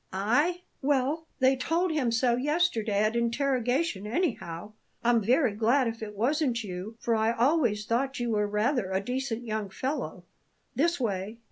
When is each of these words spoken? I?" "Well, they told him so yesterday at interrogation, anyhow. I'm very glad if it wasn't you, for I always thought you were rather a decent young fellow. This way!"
I?" 0.11 0.61
"Well, 0.81 1.27
they 1.37 1.55
told 1.55 1.91
him 1.91 2.11
so 2.11 2.35
yesterday 2.35 3.03
at 3.03 3.15
interrogation, 3.15 4.07
anyhow. 4.07 4.71
I'm 5.03 5.21
very 5.21 5.53
glad 5.53 5.87
if 5.87 6.01
it 6.01 6.17
wasn't 6.17 6.63
you, 6.63 6.95
for 6.99 7.15
I 7.15 7.31
always 7.31 7.85
thought 7.85 8.19
you 8.19 8.31
were 8.31 8.47
rather 8.47 8.91
a 8.91 8.99
decent 8.99 9.45
young 9.45 9.69
fellow. 9.69 10.23
This 10.75 10.99
way!" 10.99 11.37